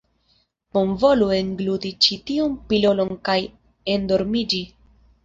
[0.77, 3.37] Bonvolu engluti ĉi tiun pilolon kaj
[3.97, 4.63] endormiĝi.